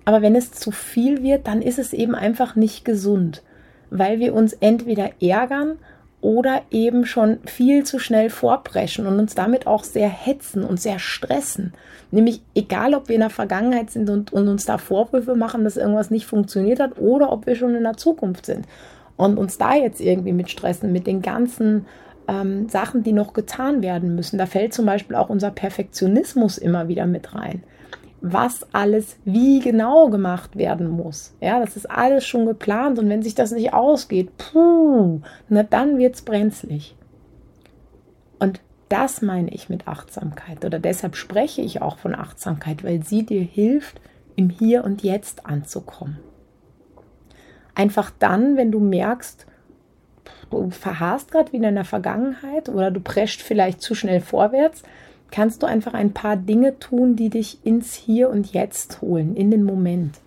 aber 0.04 0.20
wenn 0.20 0.34
es 0.34 0.50
zu 0.50 0.72
viel 0.72 1.22
wird, 1.22 1.46
dann 1.46 1.62
ist 1.62 1.78
es 1.78 1.92
eben 1.92 2.16
einfach 2.16 2.56
nicht 2.56 2.84
gesund, 2.84 3.44
weil 3.90 4.18
wir 4.18 4.34
uns 4.34 4.52
entweder 4.52 5.10
ärgern 5.22 5.78
oder 6.22 6.62
eben 6.70 7.04
schon 7.04 7.40
viel 7.44 7.84
zu 7.84 7.98
schnell 7.98 8.30
vorpreschen 8.30 9.06
und 9.06 9.18
uns 9.18 9.34
damit 9.34 9.66
auch 9.66 9.84
sehr 9.84 10.08
hetzen 10.08 10.64
und 10.64 10.80
sehr 10.80 10.98
stressen. 10.98 11.74
Nämlich 12.12 12.40
egal, 12.54 12.94
ob 12.94 13.08
wir 13.08 13.16
in 13.16 13.22
der 13.22 13.30
Vergangenheit 13.30 13.90
sind 13.90 14.08
und, 14.08 14.32
und 14.32 14.48
uns 14.48 14.64
da 14.64 14.78
Vorwürfe 14.78 15.34
machen, 15.34 15.64
dass 15.64 15.76
irgendwas 15.76 16.10
nicht 16.10 16.26
funktioniert 16.26 16.78
hat 16.78 16.98
oder 16.98 17.32
ob 17.32 17.46
wir 17.46 17.56
schon 17.56 17.74
in 17.74 17.82
der 17.82 17.96
Zukunft 17.96 18.46
sind 18.46 18.66
und 19.16 19.36
uns 19.36 19.58
da 19.58 19.74
jetzt 19.74 20.00
irgendwie 20.00 20.32
mit 20.32 20.48
stressen, 20.48 20.92
mit 20.92 21.08
den 21.08 21.22
ganzen 21.22 21.86
ähm, 22.28 22.68
Sachen, 22.68 23.02
die 23.02 23.12
noch 23.12 23.32
getan 23.32 23.82
werden 23.82 24.14
müssen. 24.14 24.38
Da 24.38 24.46
fällt 24.46 24.72
zum 24.74 24.86
Beispiel 24.86 25.16
auch 25.16 25.28
unser 25.28 25.50
Perfektionismus 25.50 26.56
immer 26.56 26.86
wieder 26.86 27.06
mit 27.06 27.34
rein 27.34 27.64
was 28.22 28.72
alles 28.72 29.16
wie 29.24 29.58
genau 29.58 30.08
gemacht 30.08 30.56
werden 30.56 30.88
muss. 30.88 31.34
Ja, 31.40 31.58
das 31.58 31.76
ist 31.76 31.90
alles 31.90 32.24
schon 32.24 32.46
geplant 32.46 33.00
und 33.00 33.08
wenn 33.08 33.22
sich 33.22 33.34
das 33.34 33.50
nicht 33.50 33.74
ausgeht, 33.74 34.30
puh, 34.38 35.20
na 35.48 35.64
dann 35.64 35.98
wird's 35.98 36.22
brenzlig. 36.22 36.96
Und 38.38 38.60
das 38.88 39.22
meine 39.22 39.50
ich 39.50 39.68
mit 39.68 39.88
Achtsamkeit 39.88 40.64
oder 40.64 40.78
deshalb 40.78 41.16
spreche 41.16 41.62
ich 41.62 41.82
auch 41.82 41.98
von 41.98 42.14
Achtsamkeit, 42.14 42.84
weil 42.84 43.02
sie 43.02 43.26
dir 43.26 43.42
hilft, 43.42 44.00
im 44.36 44.50
Hier 44.50 44.84
und 44.84 45.02
Jetzt 45.02 45.44
anzukommen. 45.44 46.18
Einfach 47.74 48.12
dann, 48.18 48.56
wenn 48.56 48.70
du 48.70 48.78
merkst, 48.78 49.46
du 50.50 50.70
verharrst 50.70 51.32
gerade 51.32 51.52
wieder 51.52 51.70
in 51.70 51.74
der 51.74 51.84
Vergangenheit 51.84 52.68
oder 52.68 52.90
du 52.90 53.00
prescht 53.00 53.42
vielleicht 53.42 53.80
zu 53.80 53.94
schnell 53.94 54.20
vorwärts, 54.20 54.82
kannst 55.32 55.62
du 55.62 55.66
einfach 55.66 55.94
ein 55.94 56.12
paar 56.12 56.36
Dinge 56.36 56.78
tun, 56.78 57.16
die 57.16 57.30
dich 57.30 57.58
ins 57.64 57.94
Hier 57.94 58.30
und 58.30 58.52
Jetzt 58.52 59.02
holen, 59.02 59.34
in 59.34 59.50
den 59.50 59.64
Moment. 59.64 60.20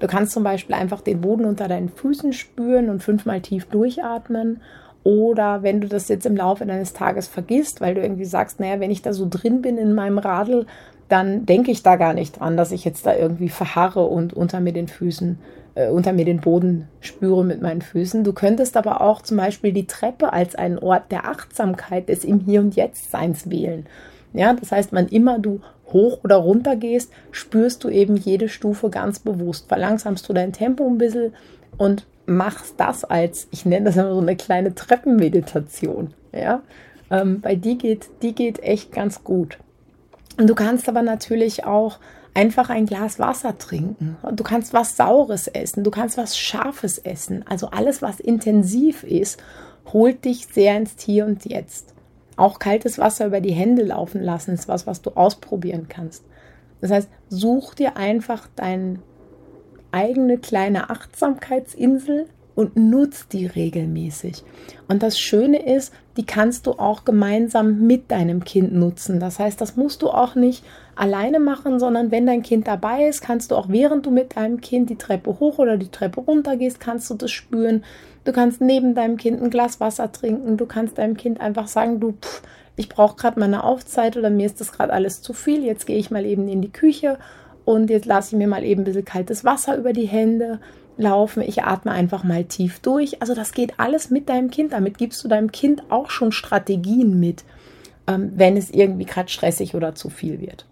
Du 0.00 0.06
kannst 0.06 0.32
zum 0.32 0.42
Beispiel 0.42 0.74
einfach 0.74 1.00
den 1.00 1.20
Boden 1.20 1.44
unter 1.44 1.68
deinen 1.68 1.88
Füßen 1.88 2.32
spüren 2.32 2.88
und 2.88 3.02
fünfmal 3.02 3.40
tief 3.40 3.66
durchatmen. 3.66 4.60
Oder 5.04 5.62
wenn 5.62 5.80
du 5.80 5.88
das 5.88 6.08
jetzt 6.08 6.26
im 6.26 6.36
Laufe 6.36 6.66
deines 6.66 6.92
Tages 6.92 7.28
vergisst, 7.28 7.80
weil 7.80 7.94
du 7.94 8.00
irgendwie 8.00 8.24
sagst, 8.24 8.60
naja, 8.60 8.80
wenn 8.80 8.90
ich 8.90 9.02
da 9.02 9.12
so 9.12 9.26
drin 9.28 9.62
bin 9.62 9.78
in 9.78 9.94
meinem 9.94 10.18
Radl, 10.18 10.66
dann 11.08 11.46
denke 11.46 11.70
ich 11.70 11.82
da 11.82 11.96
gar 11.96 12.14
nicht 12.14 12.38
dran, 12.38 12.56
dass 12.56 12.72
ich 12.72 12.84
jetzt 12.84 13.06
da 13.06 13.14
irgendwie 13.14 13.48
verharre 13.48 14.04
und 14.04 14.34
unter 14.34 14.60
mir 14.60 14.72
den 14.72 14.88
Füßen, 14.88 15.38
äh, 15.74 15.88
unter 15.88 16.12
mir 16.12 16.26
den 16.26 16.40
Boden 16.40 16.88
spüre 17.00 17.44
mit 17.44 17.62
meinen 17.62 17.80
Füßen. 17.80 18.24
Du 18.24 18.32
könntest 18.32 18.76
aber 18.76 19.00
auch 19.00 19.22
zum 19.22 19.38
Beispiel 19.38 19.72
die 19.72 19.86
Treppe 19.86 20.32
als 20.32 20.54
einen 20.54 20.78
Ort 20.78 21.10
der 21.10 21.26
Achtsamkeit 21.26 22.08
des 22.08 22.24
im 22.24 22.40
Hier 22.40 22.60
und 22.60 22.76
Jetzt 22.76 23.10
Seins 23.10 23.50
wählen. 23.50 23.86
Ja, 24.32 24.52
das 24.52 24.72
heißt, 24.72 24.92
wann 24.92 25.08
immer 25.08 25.38
du 25.38 25.60
hoch 25.92 26.20
oder 26.22 26.36
runter 26.36 26.76
gehst, 26.76 27.10
spürst 27.30 27.82
du 27.84 27.88
eben 27.88 28.16
jede 28.16 28.48
Stufe 28.48 28.90
ganz 28.90 29.18
bewusst. 29.18 29.68
Verlangsamst 29.68 30.28
du 30.28 30.32
dein 30.32 30.52
Tempo 30.52 30.86
ein 30.86 30.98
bisschen 30.98 31.32
und 31.76 32.06
machst 32.26 32.74
das 32.76 33.04
als, 33.04 33.48
ich 33.50 33.64
nenne 33.64 33.86
das 33.86 33.96
immer 33.96 34.14
so 34.14 34.20
eine 34.20 34.36
kleine 34.36 34.74
Treppenmeditation. 34.74 36.12
Ja, 36.32 36.62
ähm, 37.10 37.38
weil 37.42 37.56
die 37.56 37.78
geht, 37.78 38.08
die 38.22 38.34
geht 38.34 38.62
echt 38.62 38.92
ganz 38.92 39.24
gut. 39.24 39.58
Und 40.36 40.48
du 40.48 40.54
kannst 40.54 40.88
aber 40.88 41.02
natürlich 41.02 41.64
auch 41.64 41.98
einfach 42.34 42.70
ein 42.70 42.86
Glas 42.86 43.18
Wasser 43.18 43.58
trinken. 43.58 44.16
Du 44.32 44.44
kannst 44.44 44.72
was 44.72 44.96
Saures 44.96 45.48
essen, 45.48 45.82
du 45.82 45.90
kannst 45.90 46.16
was 46.16 46.38
Scharfes 46.38 46.98
essen. 46.98 47.44
Also 47.48 47.68
alles, 47.68 48.02
was 48.02 48.20
intensiv 48.20 49.02
ist, 49.02 49.42
holt 49.92 50.24
dich 50.24 50.46
sehr 50.46 50.76
ins 50.76 50.94
Hier 51.00 51.26
und 51.26 51.44
Jetzt. 51.46 51.94
Auch 52.38 52.60
kaltes 52.60 52.98
Wasser 52.98 53.26
über 53.26 53.40
die 53.40 53.52
Hände 53.52 53.82
laufen 53.82 54.22
lassen 54.22 54.52
ist 54.52 54.68
was, 54.68 54.86
was 54.86 55.02
du 55.02 55.10
ausprobieren 55.10 55.86
kannst. 55.88 56.24
Das 56.80 56.92
heißt, 56.92 57.08
such 57.28 57.74
dir 57.74 57.96
einfach 57.96 58.48
deine 58.54 59.00
eigene 59.90 60.38
kleine 60.38 60.88
Achtsamkeitsinsel 60.88 62.26
und 62.54 62.76
nutz 62.76 63.26
die 63.26 63.46
regelmäßig. 63.46 64.44
Und 64.88 65.02
das 65.02 65.18
Schöne 65.18 65.64
ist, 65.64 65.92
die 66.16 66.26
kannst 66.26 66.66
du 66.66 66.72
auch 66.72 67.04
gemeinsam 67.04 67.86
mit 67.86 68.10
deinem 68.10 68.44
Kind 68.44 68.72
nutzen. 68.72 69.20
Das 69.20 69.38
heißt, 69.38 69.60
das 69.60 69.76
musst 69.76 70.02
du 70.02 70.10
auch 70.10 70.34
nicht 70.34 70.64
alleine 70.96 71.40
machen, 71.40 71.78
sondern 71.78 72.10
wenn 72.10 72.26
dein 72.26 72.42
Kind 72.42 72.66
dabei 72.66 73.06
ist, 73.06 73.20
kannst 73.20 73.50
du 73.50 73.56
auch 73.56 73.68
während 73.68 74.06
du 74.06 74.10
mit 74.10 74.36
deinem 74.36 74.60
Kind 74.60 74.90
die 74.90 74.98
Treppe 74.98 75.38
hoch 75.40 75.58
oder 75.58 75.76
die 75.76 75.90
Treppe 75.90 76.20
runter 76.20 76.56
gehst, 76.56 76.80
kannst 76.80 77.08
du 77.10 77.14
das 77.14 77.30
spüren. 77.30 77.84
Du 78.28 78.34
kannst 78.34 78.60
neben 78.60 78.94
deinem 78.94 79.16
Kind 79.16 79.40
ein 79.40 79.48
Glas 79.48 79.80
Wasser 79.80 80.12
trinken. 80.12 80.58
Du 80.58 80.66
kannst 80.66 80.98
deinem 80.98 81.16
Kind 81.16 81.40
einfach 81.40 81.66
sagen, 81.66 81.98
du, 81.98 82.12
pff, 82.12 82.42
ich 82.76 82.90
brauche 82.90 83.16
gerade 83.16 83.40
meine 83.40 83.64
Aufzeit 83.64 84.18
oder 84.18 84.28
mir 84.28 84.44
ist 84.44 84.60
das 84.60 84.70
gerade 84.70 84.92
alles 84.92 85.22
zu 85.22 85.32
viel. 85.32 85.64
Jetzt 85.64 85.86
gehe 85.86 85.96
ich 85.96 86.10
mal 86.10 86.26
eben 86.26 86.46
in 86.46 86.60
die 86.60 86.70
Küche 86.70 87.18
und 87.64 87.88
jetzt 87.88 88.04
lasse 88.04 88.34
ich 88.34 88.38
mir 88.38 88.46
mal 88.46 88.64
eben 88.64 88.82
ein 88.82 88.84
bisschen 88.84 89.06
kaltes 89.06 89.46
Wasser 89.46 89.78
über 89.78 89.94
die 89.94 90.04
Hände 90.04 90.60
laufen. 90.98 91.42
Ich 91.42 91.62
atme 91.62 91.90
einfach 91.90 92.22
mal 92.22 92.44
tief 92.44 92.80
durch. 92.80 93.22
Also 93.22 93.34
das 93.34 93.52
geht 93.52 93.80
alles 93.80 94.10
mit 94.10 94.28
deinem 94.28 94.50
Kind. 94.50 94.74
Damit 94.74 94.98
gibst 94.98 95.24
du 95.24 95.28
deinem 95.28 95.50
Kind 95.50 95.84
auch 95.90 96.10
schon 96.10 96.30
Strategien 96.30 97.18
mit, 97.18 97.44
ähm, 98.06 98.32
wenn 98.34 98.58
es 98.58 98.68
irgendwie 98.68 99.06
gerade 99.06 99.30
stressig 99.30 99.74
oder 99.74 99.94
zu 99.94 100.10
viel 100.10 100.38
wird. 100.42 100.66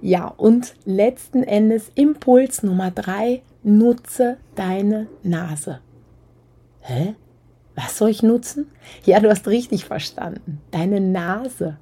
Ja, 0.00 0.28
und 0.28 0.76
letzten 0.84 1.42
Endes 1.42 1.90
Impuls 1.96 2.62
Nummer 2.62 2.92
drei, 2.92 3.42
nutze 3.64 4.36
deine 4.54 5.08
Nase. 5.24 5.80
Hä? 6.80 7.14
Was 7.74 7.96
soll 7.96 8.10
ich 8.10 8.22
nutzen? 8.22 8.70
Ja, 9.04 9.20
du 9.20 9.30
hast 9.30 9.48
richtig 9.48 9.84
verstanden. 9.84 10.60
Deine 10.70 11.00
Nase. 11.00 11.78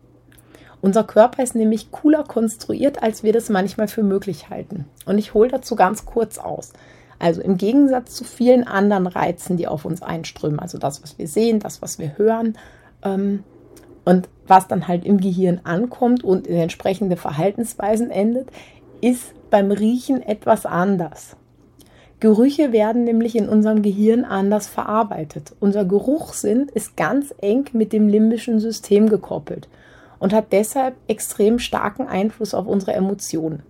Unser 0.80 1.02
Körper 1.02 1.42
ist 1.42 1.54
nämlich 1.54 1.90
cooler 1.90 2.22
konstruiert, 2.22 3.02
als 3.02 3.22
wir 3.22 3.32
das 3.32 3.48
manchmal 3.48 3.88
für 3.88 4.02
möglich 4.02 4.48
halten. 4.48 4.84
Und 5.06 5.18
ich 5.18 5.34
hole 5.34 5.48
dazu 5.48 5.74
ganz 5.74 6.04
kurz 6.04 6.38
aus. 6.38 6.72
Also 7.18 7.40
im 7.40 7.56
Gegensatz 7.56 8.14
zu 8.14 8.22
vielen 8.22 8.64
anderen 8.64 9.08
Reizen, 9.08 9.56
die 9.56 9.66
auf 9.66 9.84
uns 9.84 10.02
einströmen, 10.02 10.60
also 10.60 10.78
das, 10.78 11.02
was 11.02 11.18
wir 11.18 11.26
sehen, 11.26 11.58
das, 11.58 11.82
was 11.82 11.98
wir 11.98 12.16
hören 12.16 12.56
ähm, 13.02 13.42
und 14.04 14.28
was 14.46 14.68
dann 14.68 14.86
halt 14.86 15.04
im 15.04 15.18
Gehirn 15.18 15.60
ankommt 15.64 16.22
und 16.22 16.46
in 16.46 16.56
entsprechende 16.56 17.16
Verhaltensweisen 17.16 18.10
endet, 18.10 18.50
ist 19.00 19.34
beim 19.50 19.72
Riechen 19.72 20.22
etwas 20.22 20.64
anders. 20.64 21.36
Gerüche 22.20 22.72
werden 22.72 23.04
nämlich 23.04 23.36
in 23.36 23.48
unserem 23.48 23.82
Gehirn 23.82 24.24
anders 24.24 24.66
verarbeitet. 24.66 25.54
Unser 25.60 25.84
Geruchssinn 25.84 26.68
ist 26.74 26.96
ganz 26.96 27.32
eng 27.40 27.66
mit 27.72 27.92
dem 27.92 28.08
limbischen 28.08 28.58
System 28.58 29.08
gekoppelt 29.08 29.68
und 30.18 30.32
hat 30.32 30.46
deshalb 30.50 30.96
extrem 31.06 31.60
starken 31.60 32.08
Einfluss 32.08 32.54
auf 32.54 32.66
unsere 32.66 32.94
Emotionen. 32.94 33.62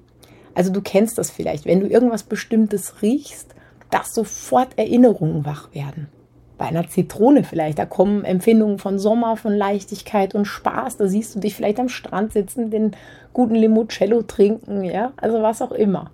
Also 0.55 0.73
du 0.73 0.81
kennst 0.81 1.19
das 1.19 1.31
vielleicht, 1.31 1.67
wenn 1.67 1.81
du 1.81 1.87
irgendwas 1.87 2.23
Bestimmtes 2.23 3.03
riechst, 3.03 3.55
dass 3.91 4.15
sofort 4.15 4.77
Erinnerungen 4.77 5.45
wach 5.45 5.75
werden. 5.75 6.09
Bei 6.57 6.67
einer 6.67 6.89
Zitrone 6.89 7.45
vielleicht, 7.45 7.79
da 7.79 7.85
kommen 7.85 8.25
Empfindungen 8.25 8.79
von 8.79 8.99
Sommer, 8.99 9.37
von 9.37 9.55
Leichtigkeit 9.55 10.35
und 10.35 10.47
Spaß. 10.47 10.97
Da 10.97 11.07
siehst 11.07 11.35
du 11.35 11.41
dich 11.41 11.55
vielleicht 11.55 11.79
am 11.79 11.89
Strand 11.89 12.33
sitzen, 12.33 12.71
den 12.71 12.93
guten 13.33 13.55
Limoncello 13.55 14.23
trinken, 14.23 14.83
ja, 14.85 15.13
also 15.19 15.43
was 15.43 15.63
auch 15.63 15.71
immer. 15.71 16.11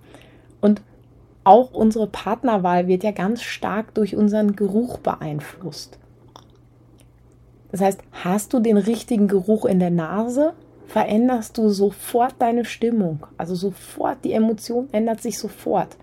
Und 0.61 0.81
auch 1.45 1.71
unsere 1.71 2.07
Partnerwahl 2.07 2.87
wird 2.87 3.03
ja 3.03 3.11
ganz 3.11 3.41
stark 3.41 3.93
durch 3.93 4.15
unseren 4.15 4.55
Geruch 4.55 4.97
beeinflusst. 4.97 5.97
Das 7.71 7.81
heißt, 7.81 8.01
hast 8.11 8.53
du 8.53 8.59
den 8.59 8.77
richtigen 8.77 9.27
Geruch 9.27 9.65
in 9.65 9.79
der 9.79 9.91
Nase, 9.91 10.53
veränderst 10.87 11.57
du 11.57 11.69
sofort 11.69 12.35
deine 12.39 12.65
Stimmung. 12.65 13.25
Also 13.37 13.55
sofort, 13.55 14.23
die 14.23 14.33
Emotion 14.33 14.89
ändert 14.91 15.21
sich 15.21 15.37
sofort. 15.39 15.97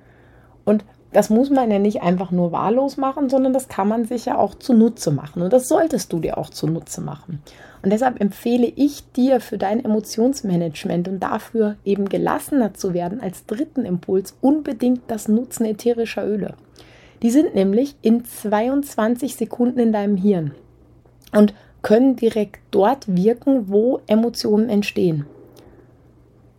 Und 0.65 0.85
das 1.13 1.29
muss 1.29 1.51
man 1.51 1.71
ja 1.71 1.79
nicht 1.79 2.03
einfach 2.03 2.31
nur 2.31 2.53
wahllos 2.53 2.97
machen, 2.97 3.29
sondern 3.29 3.53
das 3.53 3.69
kann 3.69 3.89
man 3.89 4.05
sich 4.07 4.27
ja 4.27 4.39
auch 4.39 4.55
zunutze 4.55 5.11
machen. 5.11 5.43
Und 5.43 5.53
das 5.53 5.69
solltest 5.69 6.13
du 6.13 6.19
dir 6.19 6.39
auch 6.39 6.51
zunutze 6.51 7.01
machen. 7.01 7.43
Und 7.83 7.93
deshalb 7.93 8.21
empfehle 8.21 8.67
ich 8.67 9.11
dir 9.13 9.41
für 9.41 9.59
dein 9.59 9.85
Emotionsmanagement 9.85 11.09
und 11.09 11.21
dafür 11.21 11.77
eben 11.85 12.09
gelassener 12.09 12.75
zu 12.75 12.95
werden 12.95 13.21
als 13.21 13.45
dritten 13.47 13.85
Impuls 13.85 14.37
unbedingt 14.41 15.03
das 15.09 15.29
Nutzen 15.29 15.67
ätherischer 15.67 16.27
Öle. 16.27 16.55
Die 17.23 17.31
sind 17.31 17.55
nämlich 17.55 17.97
in 18.03 18.25
22 18.25 19.37
Sekunden 19.37 19.79
in 19.79 19.93
deinem 19.93 20.17
Hirn 20.17 20.53
und 21.33 21.55
können 21.83 22.17
direkt 22.17 22.61
dort 22.71 23.17
wirken, 23.17 23.69
wo 23.69 24.01
Emotionen 24.07 24.69
entstehen. 24.69 25.27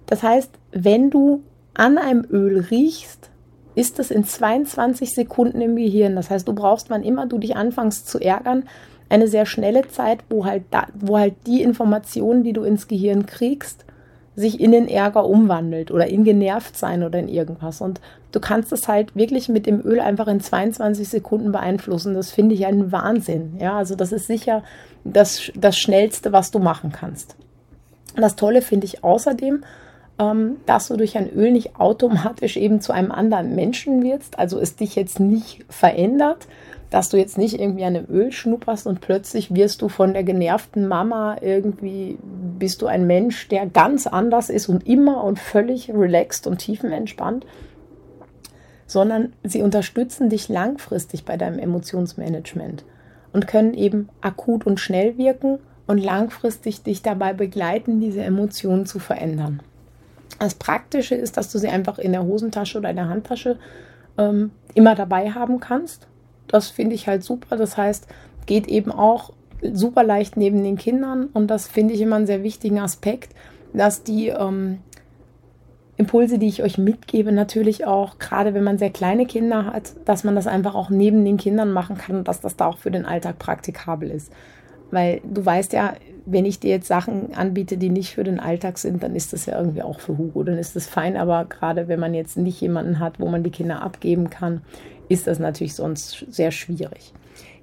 Das 0.06 0.22
heißt, 0.22 0.52
wenn 0.72 1.10
du 1.10 1.42
an 1.74 1.98
einem 1.98 2.26
Öl 2.30 2.60
riechst, 2.60 3.30
ist 3.76 4.00
es 4.00 4.12
in 4.12 4.24
22 4.24 5.12
Sekunden 5.12 5.62
im 5.62 5.76
Gehirn. 5.76 6.16
Das 6.16 6.30
heißt, 6.30 6.48
du 6.48 6.54
brauchst, 6.54 6.90
wann 6.90 7.04
immer 7.04 7.26
du 7.26 7.38
dich 7.38 7.56
anfängst 7.56 8.08
zu 8.08 8.20
ärgern, 8.20 8.64
eine 9.10 9.28
sehr 9.28 9.46
schnelle 9.46 9.88
Zeit, 9.90 10.20
wo 10.30 10.46
halt, 10.46 10.64
da, 10.72 10.88
wo 10.94 11.18
halt 11.18 11.36
die 11.46 11.62
Informationen, 11.62 12.44
die 12.44 12.54
du 12.54 12.64
ins 12.64 12.88
Gehirn 12.88 13.26
kriegst, 13.26 13.86
sich 14.36 14.60
in 14.60 14.72
den 14.72 14.88
Ärger 14.88 15.26
umwandelt 15.26 15.92
oder 15.92 16.08
in 16.08 16.24
genervt 16.24 16.76
sein 16.76 17.04
oder 17.04 17.20
in 17.20 17.28
irgendwas. 17.28 17.82
Und 17.82 18.02
du 18.32 18.40
kannst 18.40 18.74
es 18.74 18.88
halt 18.88 19.16
wirklich 19.16 19.48
mit 19.50 19.68
dem 19.68 19.86
Öl 19.86 20.00
einfach 20.00 20.28
in 20.28 20.40
22 20.40 21.08
Sekunden 21.08 21.52
beeinflussen. 21.52 22.16
Das 22.16 22.32
finde 22.32 22.56
ich 22.56 22.66
einen 22.66 22.92
Wahnsinn. 22.92 23.58
Ja, 23.60 23.78
also 23.78 23.96
das 23.96 24.12
ist 24.12 24.26
sicher 24.26 24.64
das, 25.04 25.52
das 25.56 25.78
Schnellste, 25.78 26.32
was 26.32 26.50
du 26.50 26.60
machen 26.60 26.92
kannst. 26.92 27.36
Das 28.16 28.36
Tolle 28.36 28.62
finde 28.62 28.86
ich 28.86 29.04
außerdem, 29.04 29.64
dass 30.18 30.88
du 30.88 30.98
durch 30.98 31.18
ein 31.18 31.32
Öl 31.32 31.52
nicht 31.52 31.80
automatisch 31.80 32.56
eben 32.58 32.82
zu 32.82 32.94
einem 32.94 33.12
anderen 33.12 33.56
Menschen 33.56 34.04
wirst, 34.04 34.38
also 34.38 34.60
es 34.60 34.76
dich 34.76 34.96
jetzt 34.96 35.20
nicht 35.20 35.66
verändert, 35.70 36.48
dass 36.92 37.10
du 37.10 37.18
jetzt 37.18 37.40
nicht 37.40 37.60
irgendwie 37.60 37.86
an 37.86 37.96
einem 37.96 38.06
Öl 38.08 38.32
schnupperst 38.32 38.86
und 38.86 39.02
plötzlich 39.02 39.56
wirst 39.56 39.82
du 39.82 39.90
von 39.90 40.14
der 40.14 40.24
genervten 40.24 40.88
Mama 40.88 41.38
irgendwie, 41.42 42.20
bist 42.22 42.84
du 42.84 42.86
ein 42.86 43.08
Mensch, 43.08 43.48
der 43.48 43.66
ganz 43.66 44.06
anders 44.06 44.52
ist 44.52 44.70
und 44.70 44.86
immer 44.86 45.24
und 45.24 45.40
völlig 45.40 45.90
relaxed 45.90 46.46
und 46.46 46.60
tiefenentspannt, 46.60 47.48
sondern 48.86 49.34
sie 49.44 49.64
unterstützen 49.64 50.30
dich 50.30 50.50
langfristig 50.50 51.26
bei 51.26 51.36
deinem 51.36 51.58
Emotionsmanagement 51.58 52.86
und 53.32 53.48
können 53.48 53.74
eben 53.74 54.10
akut 54.22 54.68
und 54.68 54.80
schnell 54.80 55.18
wirken 55.18 55.58
und 55.88 55.98
langfristig 55.98 56.84
dich 56.84 57.02
dabei 57.02 57.34
begleiten, 57.34 58.00
diese 58.00 58.22
Emotionen 58.22 58.86
zu 58.86 59.00
verändern. 59.00 59.64
Das 60.44 60.56
Praktische 60.56 61.16
ist, 61.16 61.38
dass 61.38 61.52
du 61.52 61.58
sie 61.58 61.70
einfach 61.70 61.98
in 62.00 62.12
der 62.12 62.24
Hosentasche 62.24 62.78
oder 62.78 62.90
in 62.90 62.98
der 62.98 63.10
Handtasche 63.10 63.58
ähm, 64.18 64.52
immer 64.74 64.96
dabei 64.96 65.32
haben 65.32 65.60
kannst. 65.60 66.08
Das 66.48 66.70
finde 66.70 66.96
ich 66.96 67.08
halt 67.08 67.24
super. 67.24 67.56
Das 67.56 67.78
heißt, 67.78 68.08
geht 68.46 68.68
eben 68.68 68.92
auch 68.92 69.32
super 69.62 70.04
leicht 70.04 70.36
neben 70.36 70.64
den 70.64 70.78
Kindern 70.78 71.28
und 71.28 71.48
das 71.48 71.68
finde 71.68 71.94
ich 71.94 72.02
immer 72.02 72.18
einen 72.18 72.28
sehr 72.28 72.44
wichtigen 72.44 72.80
Aspekt, 72.80 73.34
dass 73.74 74.04
die 74.04 74.28
ähm, 74.28 74.80
Impulse, 75.96 76.38
die 76.40 76.48
ich 76.48 76.64
euch 76.64 76.78
mitgebe, 76.78 77.32
natürlich 77.32 77.86
auch, 77.86 78.20
gerade 78.20 78.54
wenn 78.54 78.64
man 78.64 78.78
sehr 78.78 78.90
kleine 78.90 79.26
Kinder 79.26 79.66
hat, 79.66 79.94
dass 80.06 80.24
man 80.24 80.36
das 80.36 80.48
einfach 80.48 80.76
auch 80.76 80.90
neben 80.90 81.24
den 81.24 81.38
Kindern 81.38 81.72
machen 81.72 81.98
kann 81.98 82.18
und 82.18 82.28
dass 82.28 82.42
das 82.42 82.58
da 82.58 82.68
auch 82.68 82.78
für 82.78 82.92
den 82.92 83.06
Alltag 83.06 83.40
praktikabel 83.40 84.10
ist. 84.10 84.32
Weil 84.94 85.22
du 85.24 85.44
weißt 85.44 85.74
ja, 85.74 85.96
wenn 86.28 86.46
ich 86.46 86.60
dir 86.60 86.70
jetzt 86.70 86.88
Sachen 86.88 87.34
anbiete, 87.34 87.78
die 87.78 87.90
nicht 87.90 88.14
für 88.14 88.24
den 88.24 88.40
Alltag 88.40 88.78
sind, 88.78 89.02
dann 89.02 89.16
ist 89.16 89.34
das 89.34 89.48
ja 89.48 89.58
irgendwie 89.58 89.82
auch 89.82 90.00
für 90.00 90.20
Hugo, 90.20 90.44
dann 90.44 90.60
ist 90.60 90.76
das 90.76 90.86
fein. 90.86 91.18
Aber 91.18 91.46
gerade 91.46 91.88
wenn 91.88 92.00
man 92.00 92.14
jetzt 92.14 92.38
nicht 92.38 92.62
jemanden 92.62 93.00
hat, 93.00 93.20
wo 93.20 93.28
man 93.28 93.44
die 93.44 93.50
Kinder 93.50 93.82
abgeben 93.82 94.30
kann, 94.30 94.62
ist 95.10 95.26
das 95.26 95.40
natürlich 95.40 95.74
sonst 95.74 96.28
sehr 96.30 96.52
schwierig. 96.52 97.12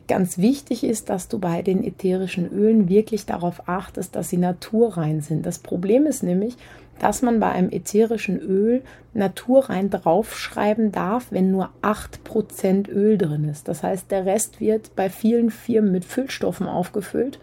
Ganz 0.08 0.38
wichtig 0.38 0.82
ist, 0.82 1.08
dass 1.08 1.28
du 1.28 1.38
bei 1.38 1.62
den 1.62 1.84
ätherischen 1.84 2.50
Ölen 2.50 2.88
wirklich 2.88 3.26
darauf 3.26 3.68
achtest, 3.68 4.16
dass 4.16 4.28
sie 4.28 4.38
naturrein 4.38 5.20
sind. 5.20 5.46
Das 5.46 5.60
Problem 5.60 6.06
ist 6.06 6.24
nämlich, 6.24 6.56
dass 7.00 7.22
man 7.22 7.40
bei 7.40 7.50
einem 7.50 7.70
ätherischen 7.70 8.38
Öl 8.38 8.82
naturrein 9.14 9.90
draufschreiben 9.90 10.92
darf, 10.92 11.28
wenn 11.30 11.50
nur 11.50 11.70
8% 11.82 12.88
Öl 12.88 13.18
drin 13.18 13.44
ist. 13.44 13.66
Das 13.66 13.82
heißt, 13.82 14.10
der 14.10 14.26
Rest 14.26 14.60
wird 14.60 14.94
bei 14.94 15.10
vielen 15.10 15.50
Firmen 15.50 15.90
mit 15.90 16.04
Füllstoffen 16.04 16.68
aufgefüllt. 16.68 17.40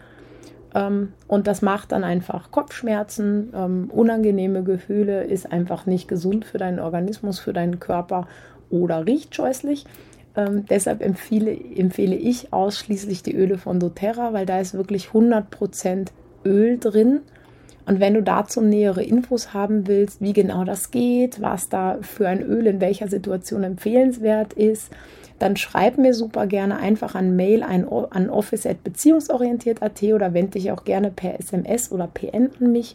Ähm, 0.74 1.12
und 1.26 1.46
das 1.46 1.60
macht 1.60 1.92
dann 1.92 2.04
einfach 2.04 2.50
Kopfschmerzen, 2.50 3.52
ähm, 3.54 3.90
unangenehme 3.92 4.62
Gefühle, 4.62 5.24
ist 5.24 5.50
einfach 5.50 5.86
nicht 5.86 6.08
gesund 6.08 6.44
für 6.44 6.58
deinen 6.58 6.78
Organismus, 6.78 7.38
für 7.38 7.52
deinen 7.52 7.80
Körper 7.80 8.28
oder 8.70 9.06
riecht 9.06 9.34
scheußlich. 9.34 9.86
Ähm, 10.36 10.66
deshalb 10.66 11.02
empfehle, 11.02 11.50
empfehle 11.52 12.14
ich 12.14 12.52
ausschließlich 12.52 13.24
die 13.24 13.34
Öle 13.34 13.58
von 13.58 13.80
doTERRA, 13.80 14.32
weil 14.32 14.46
da 14.46 14.60
ist 14.60 14.74
wirklich 14.74 15.08
100% 15.08 16.08
Öl 16.44 16.78
drin 16.78 17.20
und 17.88 18.00
wenn 18.00 18.12
du 18.12 18.22
dazu 18.22 18.60
nähere 18.60 19.02
Infos 19.02 19.54
haben 19.54 19.86
willst, 19.86 20.20
wie 20.20 20.34
genau 20.34 20.64
das 20.64 20.90
geht, 20.90 21.40
was 21.40 21.70
da 21.70 21.96
für 22.02 22.28
ein 22.28 22.42
Öl 22.42 22.66
in 22.66 22.82
welcher 22.82 23.08
Situation 23.08 23.64
empfehlenswert 23.64 24.52
ist, 24.52 24.90
dann 25.38 25.56
schreib 25.56 25.96
mir 25.96 26.12
super 26.12 26.46
gerne 26.46 26.76
einfach 26.76 27.14
an 27.14 27.34
Mail 27.34 27.62
an 27.62 27.86
office.beziehungsorientiert.at 28.28 30.02
oder 30.02 30.34
wende 30.34 30.52
dich 30.52 30.70
auch 30.70 30.84
gerne 30.84 31.10
per 31.10 31.40
SMS 31.40 31.90
oder 31.90 32.08
PN 32.08 32.50
an 32.60 32.72
mich. 32.72 32.94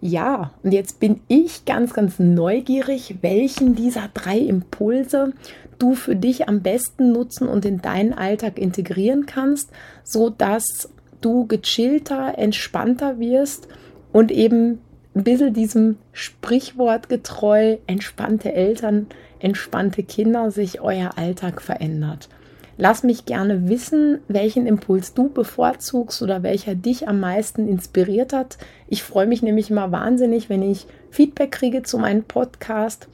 Ja, 0.00 0.50
und 0.64 0.72
jetzt 0.72 0.98
bin 0.98 1.20
ich 1.28 1.64
ganz, 1.64 1.94
ganz 1.94 2.18
neugierig, 2.18 3.18
welchen 3.20 3.76
dieser 3.76 4.08
drei 4.12 4.38
Impulse 4.38 5.34
du 5.78 5.94
für 5.94 6.16
dich 6.16 6.48
am 6.48 6.62
besten 6.62 7.12
nutzen 7.12 7.46
und 7.46 7.64
in 7.64 7.80
deinen 7.80 8.12
Alltag 8.12 8.58
integrieren 8.58 9.26
kannst, 9.26 9.70
so 10.02 10.30
dass 10.30 10.88
du 11.20 11.46
gechillter, 11.46 12.38
entspannter 12.38 13.20
wirst 13.20 13.68
und 14.12 14.30
eben 14.30 14.80
ein 15.14 15.24
bisschen 15.24 15.52
diesem 15.52 15.98
Sprichwort 16.12 17.08
getreu, 17.08 17.78
entspannte 17.86 18.52
Eltern, 18.52 19.06
entspannte 19.40 20.02
Kinder, 20.02 20.50
sich 20.50 20.80
euer 20.80 21.16
Alltag 21.16 21.60
verändert. 21.60 22.28
Lass 22.76 23.02
mich 23.02 23.26
gerne 23.26 23.68
wissen, 23.68 24.20
welchen 24.26 24.66
Impuls 24.66 25.12
du 25.12 25.28
bevorzugst 25.28 26.22
oder 26.22 26.42
welcher 26.42 26.74
dich 26.74 27.08
am 27.08 27.20
meisten 27.20 27.68
inspiriert 27.68 28.32
hat. 28.32 28.56
Ich 28.88 29.02
freue 29.02 29.26
mich 29.26 29.42
nämlich 29.42 29.70
immer 29.70 29.92
wahnsinnig, 29.92 30.48
wenn 30.48 30.62
ich 30.62 30.86
Feedback 31.10 31.52
kriege 31.52 31.82
zu 31.82 31.98
meinem 31.98 32.24
Podcast. 32.24 33.08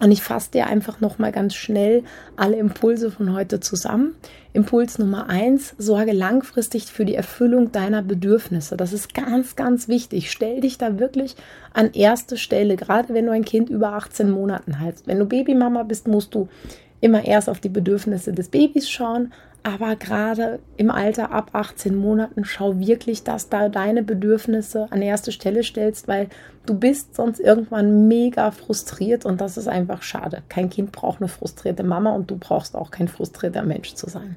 Und 0.00 0.10
ich 0.10 0.22
fasse 0.22 0.50
dir 0.50 0.66
einfach 0.66 1.00
nochmal 1.00 1.32
ganz 1.32 1.54
schnell 1.54 2.02
alle 2.36 2.56
Impulse 2.56 3.10
von 3.10 3.32
heute 3.32 3.60
zusammen. 3.60 4.14
Impuls 4.52 4.98
Nummer 4.98 5.28
eins, 5.28 5.74
sorge 5.78 6.12
langfristig 6.12 6.84
für 6.84 7.04
die 7.04 7.14
Erfüllung 7.14 7.72
deiner 7.72 8.02
Bedürfnisse. 8.02 8.76
Das 8.76 8.92
ist 8.92 9.14
ganz, 9.14 9.56
ganz 9.56 9.88
wichtig. 9.88 10.30
Stell 10.30 10.60
dich 10.60 10.78
da 10.78 10.98
wirklich 10.98 11.36
an 11.72 11.92
erste 11.92 12.36
Stelle, 12.36 12.76
gerade 12.76 13.14
wenn 13.14 13.26
du 13.26 13.32
ein 13.32 13.44
Kind 13.44 13.70
über 13.70 13.92
18 13.94 14.30
Monaten 14.30 14.80
hast. 14.80 15.06
Wenn 15.06 15.18
du 15.18 15.26
Babymama 15.26 15.84
bist, 15.84 16.08
musst 16.08 16.34
du 16.34 16.48
immer 17.00 17.24
erst 17.24 17.48
auf 17.48 17.60
die 17.60 17.68
Bedürfnisse 17.68 18.32
des 18.32 18.48
Babys 18.48 18.88
schauen, 18.88 19.32
aber 19.62 19.96
gerade 19.96 20.58
im 20.76 20.90
Alter 20.90 21.32
ab 21.32 21.50
18 21.52 21.94
Monaten 21.94 22.44
schau 22.44 22.78
wirklich, 22.78 23.24
dass 23.24 23.48
da 23.48 23.68
deine 23.68 24.02
Bedürfnisse 24.02 24.88
an 24.90 25.02
erste 25.02 25.32
Stelle 25.32 25.62
stellst, 25.62 26.06
weil 26.06 26.28
du 26.66 26.74
bist 26.74 27.14
sonst 27.14 27.40
irgendwann 27.40 28.08
mega 28.08 28.50
frustriert 28.50 29.24
und 29.24 29.40
das 29.40 29.56
ist 29.56 29.68
einfach 29.68 30.02
schade. 30.02 30.42
Kein 30.48 30.70
Kind 30.70 30.92
braucht 30.92 31.20
eine 31.20 31.28
frustrierte 31.28 31.82
Mama 31.82 32.14
und 32.14 32.30
du 32.30 32.36
brauchst 32.36 32.74
auch 32.74 32.90
kein 32.90 33.08
frustrierter 33.08 33.62
Mensch 33.62 33.94
zu 33.94 34.08
sein. 34.08 34.36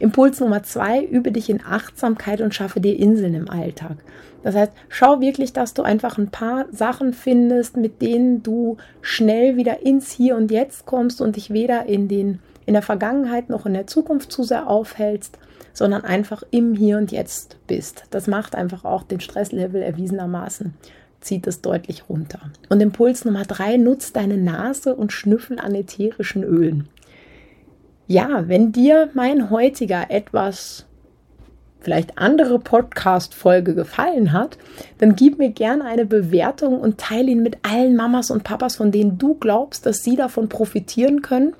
Impuls 0.00 0.38
Nummer 0.38 0.62
zwei, 0.62 1.02
übe 1.02 1.32
dich 1.32 1.50
in 1.50 1.60
Achtsamkeit 1.62 2.40
und 2.40 2.54
schaffe 2.54 2.80
dir 2.80 2.96
Inseln 2.96 3.34
im 3.34 3.50
Alltag. 3.50 3.96
Das 4.44 4.54
heißt, 4.54 4.72
schau 4.88 5.20
wirklich, 5.20 5.52
dass 5.52 5.74
du 5.74 5.82
einfach 5.82 6.18
ein 6.18 6.30
paar 6.30 6.66
Sachen 6.70 7.12
findest, 7.12 7.76
mit 7.76 8.00
denen 8.00 8.42
du 8.42 8.76
schnell 9.00 9.56
wieder 9.56 9.84
ins 9.84 10.12
Hier 10.12 10.36
und 10.36 10.52
Jetzt 10.52 10.86
kommst 10.86 11.20
und 11.20 11.34
dich 11.34 11.50
weder 11.50 11.86
in 11.86 12.06
den 12.06 12.38
in 12.64 12.74
der 12.74 12.82
Vergangenheit 12.82 13.48
noch 13.48 13.64
in 13.64 13.72
der 13.72 13.86
Zukunft 13.86 14.30
zu 14.30 14.42
sehr 14.42 14.68
aufhältst, 14.68 15.38
sondern 15.72 16.04
einfach 16.04 16.42
im 16.50 16.74
Hier 16.74 16.98
und 16.98 17.10
Jetzt 17.10 17.56
bist. 17.66 18.04
Das 18.10 18.26
macht 18.26 18.54
einfach 18.54 18.84
auch 18.84 19.04
den 19.04 19.20
Stresslevel 19.20 19.80
erwiesenermaßen, 19.80 20.74
zieht 21.20 21.46
es 21.46 21.60
deutlich 21.60 22.08
runter. 22.08 22.40
Und 22.68 22.80
Impuls 22.80 23.24
Nummer 23.24 23.44
drei, 23.44 23.76
nutzt 23.76 24.16
deine 24.16 24.36
Nase 24.36 24.94
und 24.94 25.12
schnüffel 25.12 25.58
an 25.58 25.74
ätherischen 25.74 26.44
Ölen. 26.44 26.88
Ja, 28.06 28.48
wenn 28.48 28.72
dir 28.72 29.10
mein 29.14 29.50
heutiger 29.50 30.10
etwas 30.10 30.86
vielleicht 31.80 32.18
andere 32.18 32.58
Podcast-Folge 32.58 33.74
gefallen 33.74 34.32
hat, 34.32 34.58
dann 34.98 35.14
gib 35.14 35.38
mir 35.38 35.50
gerne 35.50 35.84
eine 35.84 36.06
Bewertung 36.06 36.80
und 36.80 36.98
teile 36.98 37.30
ihn 37.30 37.42
mit 37.42 37.58
allen 37.62 37.96
Mamas 37.96 38.30
und 38.30 38.44
Papas, 38.44 38.76
von 38.76 38.90
denen 38.90 39.18
du 39.18 39.34
glaubst, 39.34 39.86
dass 39.86 39.98
sie 40.02 40.16
davon 40.16 40.48
profitieren 40.48 41.22
können. 41.22 41.54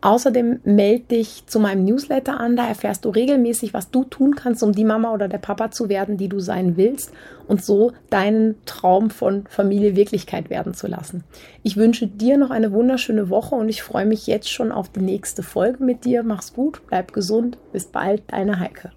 Außerdem 0.00 0.60
melde 0.64 1.04
dich 1.16 1.44
zu 1.46 1.58
meinem 1.58 1.84
Newsletter 1.84 2.38
an, 2.38 2.56
da 2.56 2.68
erfährst 2.68 3.04
du 3.04 3.10
regelmäßig, 3.10 3.74
was 3.74 3.90
du 3.90 4.04
tun 4.04 4.36
kannst, 4.36 4.62
um 4.62 4.72
die 4.72 4.84
Mama 4.84 5.12
oder 5.12 5.26
der 5.26 5.38
Papa 5.38 5.72
zu 5.72 5.88
werden, 5.88 6.16
die 6.16 6.28
du 6.28 6.38
sein 6.38 6.76
willst 6.76 7.12
und 7.48 7.64
so 7.64 7.92
deinen 8.08 8.54
Traum 8.64 9.10
von 9.10 9.44
Familie 9.48 9.96
Wirklichkeit 9.96 10.50
werden 10.50 10.74
zu 10.74 10.86
lassen. 10.86 11.24
Ich 11.64 11.76
wünsche 11.76 12.06
dir 12.06 12.38
noch 12.38 12.50
eine 12.50 12.72
wunderschöne 12.72 13.28
Woche 13.28 13.56
und 13.56 13.68
ich 13.68 13.82
freue 13.82 14.06
mich 14.06 14.26
jetzt 14.28 14.50
schon 14.50 14.70
auf 14.70 14.88
die 14.88 15.00
nächste 15.00 15.42
Folge 15.42 15.82
mit 15.82 16.04
dir. 16.04 16.22
Mach's 16.22 16.52
gut, 16.52 16.80
bleib 16.86 17.12
gesund, 17.12 17.58
bis 17.72 17.86
bald, 17.86 18.22
deine 18.28 18.60
Heike. 18.60 18.92